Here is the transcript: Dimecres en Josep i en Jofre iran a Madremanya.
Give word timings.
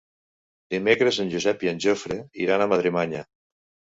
Dimecres 0.75 1.19
en 1.25 1.29
Josep 1.33 1.65
i 1.67 1.69
en 1.73 1.83
Jofre 1.85 2.17
iran 2.45 2.65
a 2.65 2.69
Madremanya. 2.75 3.21